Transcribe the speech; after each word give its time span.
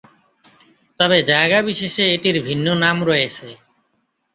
তবে 0.99 1.17
জায়গা 1.23 1.59
বিশেষে 1.61 2.03
এটির 2.15 2.37
ভিন্ন 2.47 2.67
নাম 2.83 2.97
রয়েছে। 3.03 3.47